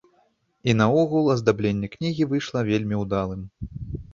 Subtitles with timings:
[0.71, 3.41] І наогул аздабленне кнігі выйшла вельмі ўдалым.